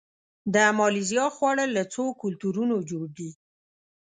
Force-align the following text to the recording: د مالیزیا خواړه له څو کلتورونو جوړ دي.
د 0.53 0.55
مالیزیا 0.79 1.25
خواړه 1.35 1.65
له 1.75 1.83
څو 1.93 2.05
کلتورونو 2.21 2.75
جوړ 2.89 3.05
دي. 3.17 3.31